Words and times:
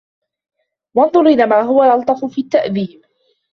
وَانْظُرْ 0.95 1.21
إلَى 1.21 1.45
مَا 1.45 1.61
هُوَ 1.61 1.83
أَلْطَفُ 1.83 2.25
فِي 2.25 2.41
التَّأْدِيبِ 2.41 3.01